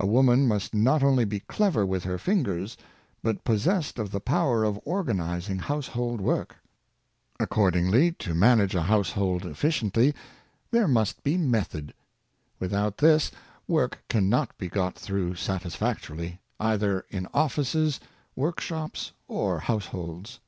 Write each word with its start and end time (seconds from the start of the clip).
A 0.00 0.06
woman 0.06 0.48
must 0.48 0.74
not 0.74 1.02
only 1.02 1.26
be 1.26 1.40
clever 1.40 1.84
with 1.84 2.04
her 2.04 2.16
fingers, 2.16 2.74
but 3.22 3.44
possessed 3.44 3.98
of 3.98 4.10
the 4.12 4.18
power 4.18 4.64
of 4.64 4.80
organizing 4.86 5.58
household 5.58 6.22
work. 6.22 6.56
Accordingl}^, 7.38 8.16
to 8.16 8.34
manage 8.34 8.74
a 8.74 8.84
household 8.84 9.44
efficiently, 9.44 10.14
there 10.70 10.88
must 10.88 11.22
be 11.22 11.36
method. 11.36 11.92
Without 12.58 12.96
this, 12.96 13.30
work 13.66 14.02
can 14.08 14.30
not 14.30 14.56
be 14.56 14.70
got 14.70 14.98
through 14.98 15.34
satisfactorily, 15.34 16.40
either 16.58 17.04
in 17.10 17.28
offices, 17.34 18.00
workshops, 18.36 19.12
or 19.26 19.60
households. 19.60 20.40